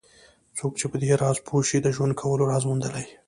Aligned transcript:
څوک 0.57 0.71
چې 0.79 0.85
په 0.91 0.97
دې 1.01 1.11
راز 1.21 1.37
پوه 1.47 1.61
شي 1.67 1.77
د 1.81 1.87
ژوند 1.95 2.13
کولو 2.21 2.43
راز 2.51 2.63
موندلی. 2.69 3.05